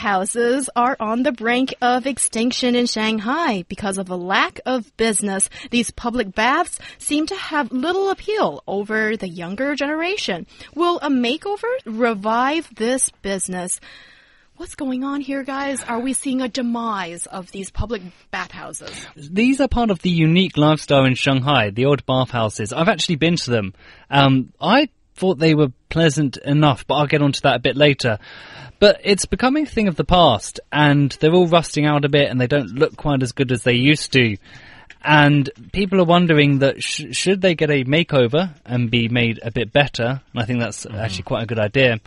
[0.00, 5.50] Bathhouses are on the brink of extinction in Shanghai because of a lack of business.
[5.70, 10.46] These public baths seem to have little appeal over the younger generation.
[10.74, 13.78] Will a makeover revive this business?
[14.56, 15.82] What's going on here, guys?
[15.82, 19.06] Are we seeing a demise of these public bathhouses?
[19.16, 22.72] These are part of the unique lifestyle in Shanghai, the old bathhouses.
[22.72, 23.74] I've actually been to them.
[24.08, 24.88] Um, I
[25.20, 28.18] thought they were pleasant enough, but I'll get onto that a bit later.
[28.78, 32.30] But it's becoming a thing of the past, and they're all rusting out a bit,
[32.30, 34.38] and they don't look quite as good as they used to.
[35.02, 39.50] And people are wondering that sh- should they get a makeover and be made a
[39.50, 40.22] bit better?
[40.32, 40.96] And I think that's mm-hmm.
[40.96, 42.00] actually quite a good idea.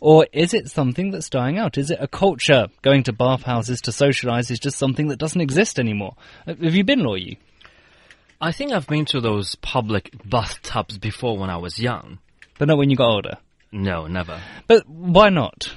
[0.00, 1.76] Or is it something that's dying out?
[1.76, 5.78] Is it a culture going to bathhouses to socialise is just something that doesn't exist
[5.78, 6.14] anymore?
[6.46, 7.36] Uh, have you been, Luo
[8.40, 12.18] I think I've been to those public bathtubs before when I was young.
[12.60, 13.38] But not when you got older?
[13.72, 14.38] No, never.
[14.66, 15.74] But why not?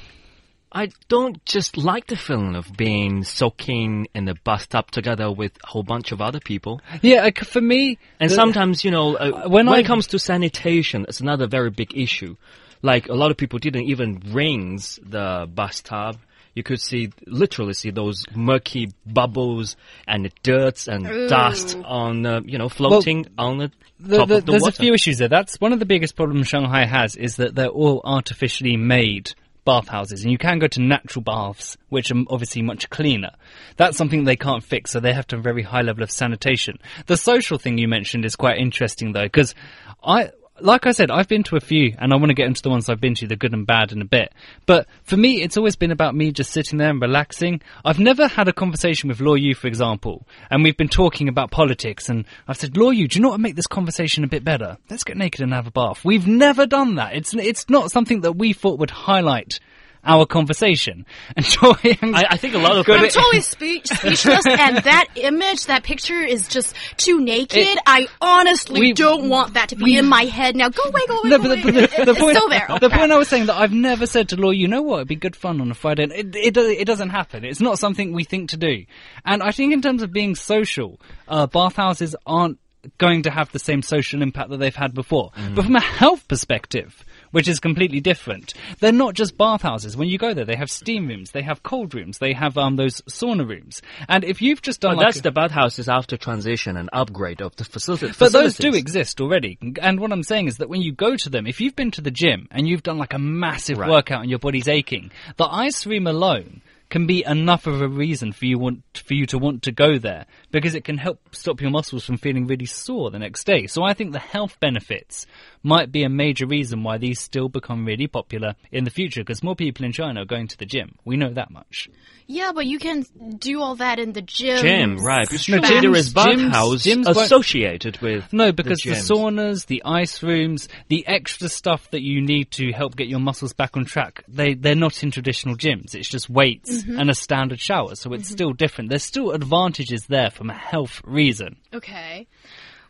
[0.69, 5.67] I don't just like the feeling of being soaking in the bathtub together with a
[5.67, 6.81] whole bunch of other people.
[7.01, 11.21] Yeah, for me, and sometimes you know uh, when, when it comes to sanitation, it's
[11.21, 12.35] another very big issue.
[12.81, 16.17] Like a lot of people didn't even rinse the bathtub.
[16.55, 19.75] You could see, literally see those murky bubbles
[20.07, 21.27] and dirt and Ooh.
[21.27, 24.61] dust on, uh, you know, floating well, on the, the, top the, of the There's
[24.61, 24.75] water.
[24.75, 25.27] a few issues there.
[25.29, 29.33] That's one of the biggest problems Shanghai has is that they're all artificially made
[29.65, 33.31] bathhouses, and you can go to natural baths, which are obviously much cleaner.
[33.77, 36.11] That's something they can't fix, so they have to have a very high level of
[36.11, 36.79] sanitation.
[37.07, 39.55] The social thing you mentioned is quite interesting, though, because
[40.03, 40.31] I
[40.63, 42.69] like I said, I've been to a few, and I want to get into the
[42.69, 44.33] ones I've been to, the good and bad, in a bit.
[44.65, 47.61] But for me, it's always been about me just sitting there and relaxing.
[47.83, 51.51] I've never had a conversation with Luo Yu, for example, and we've been talking about
[51.51, 54.45] politics, and I've said, Luo Yu, do you know what make this conversation a bit
[54.45, 54.77] better?
[54.89, 56.05] Let's get naked and have a bath.
[56.05, 57.13] We've never done that.
[57.13, 59.59] It's it's not something that we thought would highlight
[60.03, 61.05] our conversation.
[61.35, 65.65] And Joy, I, I, think a lot of I'm totally spe- speechless, and that image,
[65.65, 67.57] that picture is just too naked.
[67.57, 70.69] It, I honestly we, don't want that to be we, in my head now.
[70.69, 71.29] Go away, go away.
[71.29, 71.71] No, go but away.
[71.71, 72.67] The, the, the point, still there.
[72.79, 74.97] The point I was saying that I've never said to Luo, you know what?
[74.97, 76.03] It'd be good fun on a Friday.
[76.03, 77.43] It, it, it doesn't happen.
[77.43, 78.85] It's not something we think to do.
[79.25, 82.59] And I think in terms of being social, uh, bathhouses aren't
[82.97, 85.31] going to have the same social impact that they've had before.
[85.31, 85.55] Mm.
[85.55, 87.03] But from a health perspective,
[87.33, 88.53] which is completely different.
[88.79, 89.97] They're not just bathhouses.
[89.97, 92.75] When you go there, they have steam rooms, they have cold rooms, they have um,
[92.75, 93.81] those sauna rooms.
[94.07, 97.41] And if you've just done, well, like that's a, the bathhouses after transition and upgrade
[97.41, 98.11] of the facility.
[98.17, 99.57] But those do exist already.
[99.81, 102.01] And what I'm saying is that when you go to them, if you've been to
[102.01, 103.89] the gym and you've done like a massive right.
[103.89, 106.61] workout and your body's aching, the ice room alone
[106.93, 109.97] can be enough of a reason for you want for you to want to go
[109.97, 113.65] there because it can help stop your muscles from feeling really sore the next day.
[113.65, 115.25] So I think the health benefits
[115.63, 119.41] might be a major reason why these still become really popular in the future because
[119.41, 120.93] more people in China are going to the gym.
[121.03, 121.89] We know that much.
[122.27, 123.05] Yeah, but you can
[123.39, 124.61] do all that in the gym.
[124.61, 125.27] Gym, right?
[125.27, 129.65] Because no, gyms, there is bathhouse gyms, gyms associated with no, because the, the, saunas,
[129.65, 133.75] the ice rooms, the extra stuff that you need to help get your muscles back
[133.75, 134.23] on track.
[134.27, 135.95] They they're not in traditional gyms.
[135.95, 136.82] It's just weights mm -hmm.
[136.87, 138.31] And a standard shower, so it's mm -hmm.
[138.31, 138.89] still different.
[138.89, 141.57] There's still advantages there from a health reason.
[141.73, 142.27] Okay.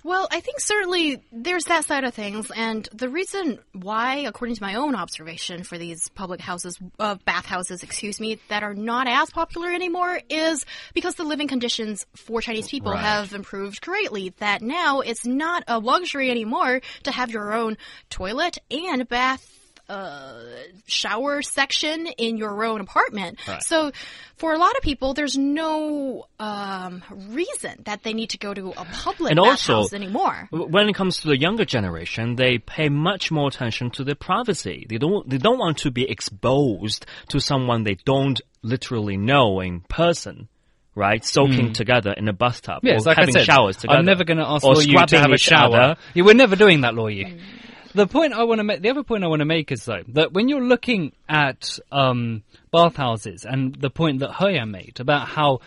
[0.06, 4.62] Well, I think certainly there's that side of things, and the reason why, according to
[4.62, 9.30] my own observation, for these public houses, uh, bathhouses, excuse me, that are not as
[9.30, 13.00] popular anymore, is because the living conditions for Chinese people right.
[13.00, 14.34] have improved greatly.
[14.40, 17.78] That now it's not a luxury anymore to have your own
[18.10, 20.40] toilet and bath uh,
[20.86, 23.40] shower section in your own apartment.
[23.48, 23.62] Right.
[23.64, 23.92] So,
[24.38, 28.72] for a lot of people, there's no um, reason that they need to go to
[28.72, 30.48] a public and also, anymore.
[30.52, 34.86] When it comes to the younger generation, they pay much more attention to their privacy.
[34.90, 35.30] They don't.
[35.30, 40.48] They don't want to be exposed to someone they don't literally know in person
[40.96, 41.26] right?
[41.26, 41.74] Soaking mm.
[41.74, 42.82] together in a bathtub.
[42.84, 43.98] Yes, or like having said, showers together.
[43.98, 45.96] I'm never going to ask you to have a shower.
[46.14, 47.40] Yeah, we're never doing that, Luo Yu.
[47.96, 50.02] The point I want to make, the other point I want to make is though
[50.10, 55.60] that when you're looking at um, bathhouses and the point that Hoya made about how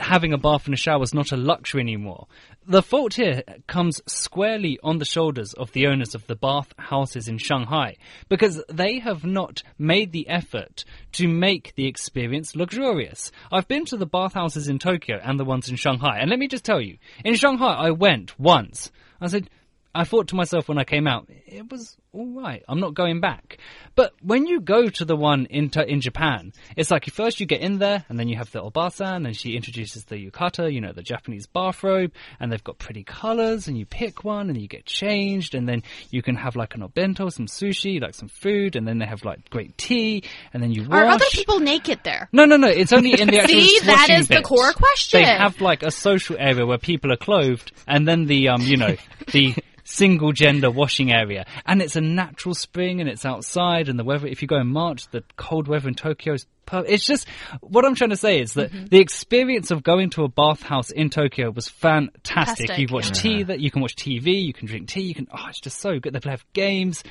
[0.00, 2.26] having a bath and a shower is not a luxury anymore.
[2.68, 7.28] The fault here comes squarely on the shoulders of the owners of the bath houses
[7.28, 7.96] in Shanghai
[8.28, 13.30] because they have not made the effort to make the experience luxurious.
[13.52, 16.38] I've been to the bath houses in Tokyo and the ones in Shanghai, and let
[16.38, 18.90] me just tell you, in Shanghai I went once.
[19.20, 19.48] I said,
[19.96, 22.62] I thought to myself when I came out, it was all right.
[22.66, 23.58] I'm not going back.
[23.94, 27.60] But when you go to the one in in Japan, it's like first you get
[27.60, 30.92] in there, and then you have the obasan, and she introduces the yukata, you know,
[30.92, 34.86] the Japanese bathrobe, and they've got pretty colors, and you pick one, and you get
[34.86, 38.88] changed, and then you can have like an obento, some sushi, like some food, and
[38.88, 40.24] then they have like great tea,
[40.54, 40.98] and then you wash.
[40.98, 42.28] Are other people naked there?
[42.32, 42.68] No, no, no.
[42.68, 44.38] It's only in the actual See, that is bit.
[44.38, 45.20] the core question.
[45.20, 48.78] They have like a social area where people are clothed, and then the um, you
[48.78, 48.96] know,
[49.32, 49.54] the
[49.86, 51.46] single gender washing area.
[51.64, 54.68] And it's a natural spring and it's outside and the weather, if you go in
[54.68, 56.92] March, the cold weather in Tokyo is perfect.
[56.92, 57.26] It's just,
[57.60, 58.86] what I'm trying to say is that mm-hmm.
[58.86, 62.68] the experience of going to a bathhouse in Tokyo was fantastic.
[62.68, 63.12] fantastic you watch yeah.
[63.12, 65.80] tea, that you can watch TV, you can drink tea, you can, oh, it's just
[65.80, 66.12] so good.
[66.12, 67.02] They have games.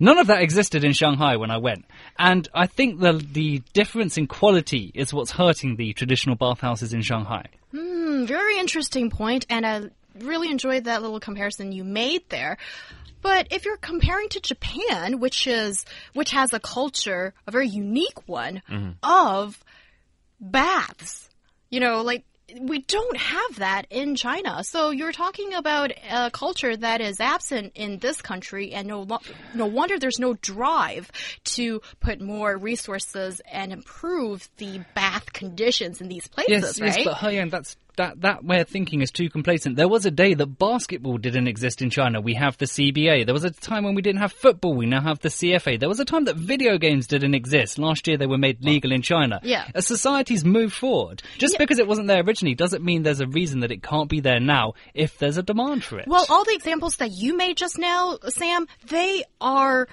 [0.00, 1.84] None of that existed in Shanghai when I went.
[2.18, 7.02] And I think the, the difference in quality is what's hurting the traditional bathhouses in
[7.02, 7.46] Shanghai.
[7.72, 9.90] Hmm, very interesting point, and I
[10.20, 12.58] really enjoyed that little comparison you made there.
[13.20, 15.84] But if you're comparing to Japan, which is
[16.14, 18.94] which has a culture, a very unique one mm -hmm.
[19.02, 19.62] of
[20.40, 21.28] baths,
[21.70, 22.24] you know, like
[22.60, 24.64] we don't have that in China.
[24.64, 29.06] So you're talking about a culture that is absent in this country, and no,
[29.54, 31.10] no wonder there's no drive
[31.56, 36.96] to put more resources and improve the bath conditions in these places, yes, right?
[36.96, 39.76] Yes, but Heyang, that's that that way of thinking is too complacent.
[39.76, 42.20] There was a day that basketball didn't exist in China.
[42.20, 43.26] We have the CBA.
[43.26, 44.74] There was a time when we didn't have football.
[44.74, 45.78] We now have the CFA.
[45.78, 47.78] There was a time that video games didn't exist.
[47.78, 49.40] Last year they were made legal in China.
[49.42, 49.66] Yeah.
[49.74, 51.22] A society's moved forward.
[51.36, 51.58] Just yeah.
[51.58, 54.40] because it wasn't there originally doesn't mean there's a reason that it can't be there
[54.40, 56.08] now if there's a demand for it.
[56.08, 59.88] Well, all the examples that you made just now, Sam, they are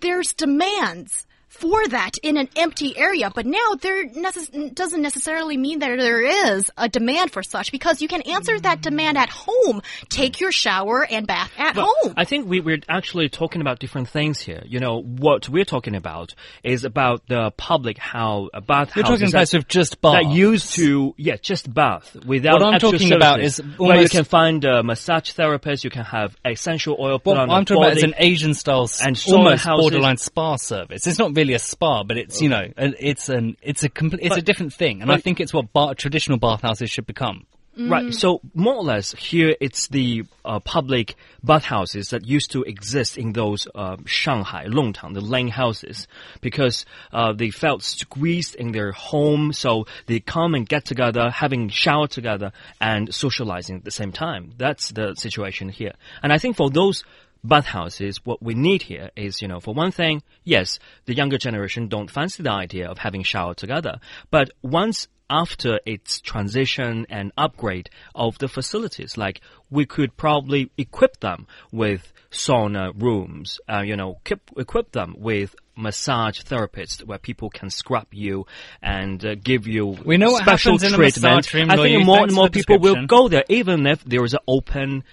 [0.00, 3.30] there's demands for that in an empty area.
[3.34, 8.00] But now there necess doesn't necessarily mean that there is a demand for such because
[8.00, 9.82] you can answer that demand at home.
[10.08, 12.14] Take your shower and bath at well, home.
[12.16, 14.62] I think we, we're actually talking about different things here.
[14.66, 19.28] You know, what we're talking about is about the public how a bath You're talking
[19.28, 20.22] about of just bath.
[20.22, 24.24] That used to, yeah, just bath without What I'm talking about is where you can
[24.24, 27.92] find a massage therapist, you can have essential oil put what on I'm talking body,
[27.92, 31.06] about is an Asian style, and almost borderline spa service.
[31.06, 34.30] It's not really a spa, but it's you know, it's an it's a compl- it's
[34.30, 37.46] but, a different thing, and I think it's what bar- traditional bathhouses should become.
[37.78, 37.90] Mm.
[37.92, 38.12] Right.
[38.12, 41.14] So more or less, here it's the uh, public
[41.44, 46.08] bathhouses that used to exist in those uh, Shanghai, Longtang, the Lane houses,
[46.40, 51.68] because uh, they felt squeezed in their home, so they come and get together, having
[51.68, 52.50] shower together
[52.80, 54.50] and socializing at the same time.
[54.56, 55.92] That's the situation here.
[56.20, 57.04] And I think for those
[57.48, 61.88] bathhouses, what we need here is, you know, for one thing, yes, the younger generation
[61.88, 64.00] don't fancy the idea of having shower together.
[64.30, 69.40] But once after its transition and upgrade of the facilities, like
[69.70, 75.54] we could probably equip them with sauna rooms, uh, you know, equip, equip them with
[75.76, 78.46] massage therapists where people can scrub you
[78.82, 81.54] and uh, give you we know special treatment.
[81.54, 85.04] I think more and more people will go there, even if there is an open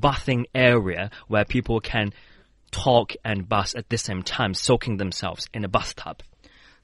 [0.00, 2.12] bathing area where people can
[2.70, 6.22] talk and bath at the same time, soaking themselves in a bathtub.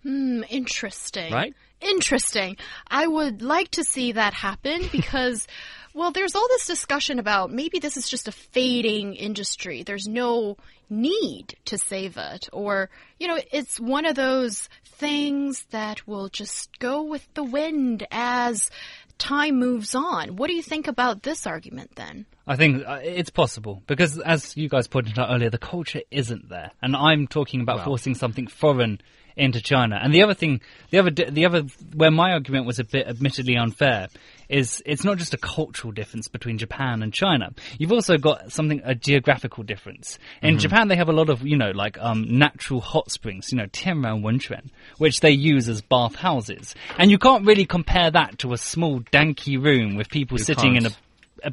[0.02, 1.32] Hmm, interesting.
[1.32, 1.54] Right?
[1.80, 2.56] Interesting.
[2.88, 5.46] I would like to see that happen because,
[5.92, 9.82] well, there's all this discussion about maybe this is just a fading industry.
[9.82, 10.56] There's no
[10.88, 12.48] need to save it.
[12.52, 12.88] Or,
[13.18, 18.70] you know, it's one of those things that will just go with the wind as
[19.18, 20.36] time moves on.
[20.36, 22.26] What do you think about this argument then?
[22.50, 26.48] I think uh, it's possible because, as you guys pointed out earlier, the culture isn't
[26.48, 29.00] there, and I'm talking about forcing something foreign
[29.36, 30.00] into China.
[30.02, 31.62] And the other thing, the other, the other,
[31.94, 34.08] where my argument was a bit admittedly unfair,
[34.48, 37.52] is it's not just a cultural difference between Japan and China.
[37.78, 40.18] You've also got something a geographical difference.
[40.42, 40.58] In mm-hmm.
[40.58, 43.66] Japan, they have a lot of you know like um, natural hot springs, you know
[43.66, 48.52] Tianran Wenquan, which they use as bath houses, and you can't really compare that to
[48.52, 50.86] a small danky room with people you sitting can't.
[50.86, 50.94] in a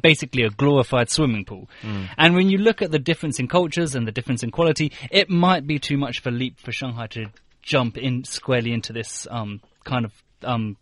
[0.02, 1.68] basically a glorified swimming pool.
[1.82, 2.08] Mm.
[2.16, 5.30] And when you look at the difference in cultures and the difference in quality, it
[5.30, 7.26] might be too much of a leap for Shanghai to
[7.62, 10.76] jump in squarely into this um, kind of um,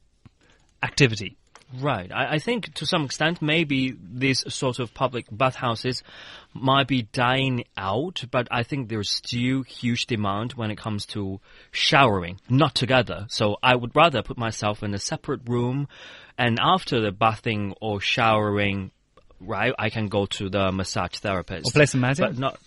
[0.83, 1.37] activity.
[1.75, 2.13] Right.
[2.13, 6.03] I, I think to some extent maybe these sort of public bathhouses
[6.55, 11.41] might be dying out, but I think there's still huge demand when it comes to
[11.73, 13.27] showering, not together.
[13.29, 15.89] So I would rather put myself in a separate room
[16.39, 18.91] and after the bathing or showering,
[19.40, 21.69] right, I can go to the massage therapist.
[21.69, 22.19] Or play some mahjong.
[22.19, 22.61] But not,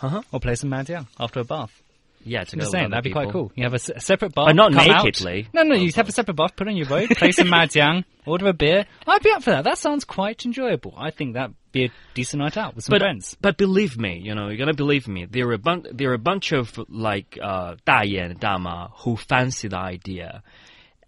[0.00, 0.22] uh-huh.
[0.32, 1.82] Or play some mahjong after a bath.
[2.24, 3.50] Yeah, to I'm saying that'd be quite cool.
[3.54, 5.46] You have a, separate bath, but not nakedly.
[5.48, 5.54] Out.
[5.54, 8.48] No, no, you have a separate bath, put on your robe, play some mahjong, order
[8.48, 8.86] a beer.
[9.06, 9.64] I'd be up for that.
[9.64, 10.94] That sounds quite enjoyable.
[10.96, 13.36] I think that'd be a decent night out with some but, friends.
[13.40, 15.24] But believe me, you know, you're gonna believe me.
[15.24, 19.68] There are a bunch, there are a bunch of like uh, 大爷 dama who fancy
[19.68, 20.42] the idea.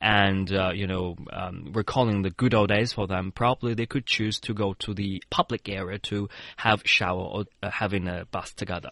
[0.04, 4.04] And uh, you know, um, recalling the good old days for them, probably they could
[4.04, 8.54] choose to go to the public area to have shower or uh, having a bath
[8.54, 8.90] together.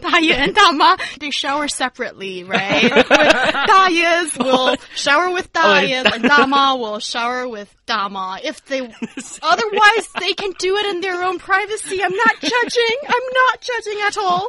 [0.00, 2.90] 大爷 and Dama, they shower separately, right?
[3.70, 8.40] Dayas will shower with Dayas, and Dama will shower with Dama.
[8.42, 8.80] If they,
[9.42, 12.02] otherwise, they can do it in their own privacy.
[12.02, 12.96] I'm not judging.
[13.06, 14.48] I'm not judging at all.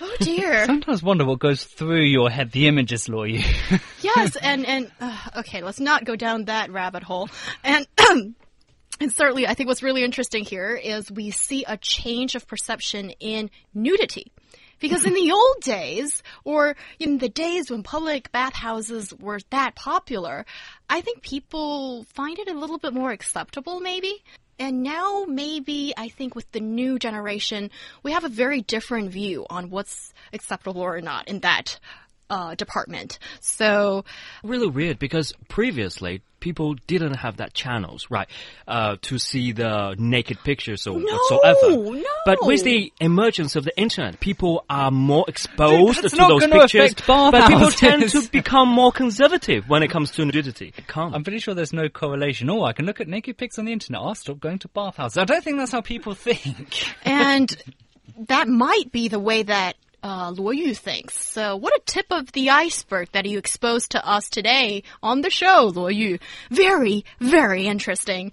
[0.00, 0.64] Oh dear.
[0.66, 2.52] Sometimes wonder what goes through your head.
[2.52, 3.42] The images lure you.
[4.00, 7.28] yes, and and uh, okay, let's not go down that rabbit hole.
[7.64, 7.86] And.
[8.98, 13.10] And certainly, I think what's really interesting here is we see a change of perception
[13.20, 14.32] in nudity.
[14.78, 20.46] Because in the old days, or in the days when public bathhouses were that popular,
[20.88, 24.22] I think people find it a little bit more acceptable, maybe.
[24.58, 27.70] And now, maybe, I think with the new generation,
[28.02, 31.78] we have a very different view on what's acceptable or not in that
[32.30, 33.18] uh, department.
[33.40, 34.04] So
[34.42, 38.28] really weird because previously people didn't have that channels, right,
[38.68, 41.92] uh, to see the naked pictures or no, whatsoever.
[41.96, 42.04] No.
[42.24, 46.94] But with the emergence of the internet, people are more exposed Dude, to those pictures.
[47.06, 50.72] but people tend to become more conservative when it comes to nudity.
[50.76, 51.14] It can't.
[51.14, 52.48] I'm pretty sure there's no correlation.
[52.50, 54.00] Oh, I can look at naked pics on the internet.
[54.00, 55.18] I'll stop going to bathhouses.
[55.18, 56.94] I don't think that's how people think.
[57.04, 57.56] and
[58.28, 59.76] that might be the way that
[60.06, 61.18] uh, Luo Yu thinks.
[61.18, 65.30] So, what a tip of the iceberg that you exposed to us today on the
[65.30, 66.18] show, Luo Yu.
[66.50, 68.30] Very, very interesting.